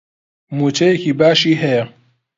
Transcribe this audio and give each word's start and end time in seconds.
مووچەیەکی 0.55 1.17
باشی 1.19 1.55
هەیە. 1.61 1.83